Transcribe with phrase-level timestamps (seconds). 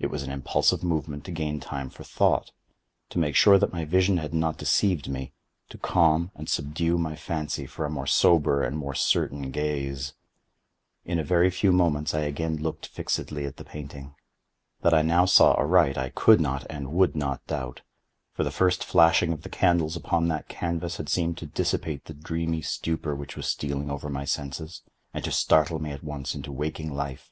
[0.00, 4.16] It was an impulsive movement to gain time for thought—to make sure that my vision
[4.16, 8.96] had not deceived me—to calm and subdue my fancy for a more sober and more
[8.96, 10.14] certain gaze.
[11.04, 14.16] In a very few moments I again looked fixedly at the painting.
[14.80, 17.82] That I now saw aright I could not and would not doubt;
[18.32, 22.14] for the first flashing of the candles upon that canvas had seemed to dissipate the
[22.14, 24.82] dreamy stupor which was stealing over my senses,
[25.14, 27.30] and to startle me at once into waking life.